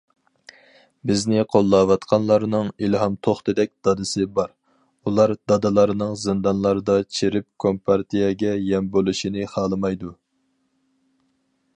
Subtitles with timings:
[1.09, 4.49] بىزنى قوللاۋاتقانلارنىڭ ئىلھام توختىدەك دادىسى بار،
[5.11, 10.15] ئۇلار دادىلارنىڭ زىندانلاردا چىرىپ كومپارتىيەگە يەم بولۇشىنى خالىمايدۇ.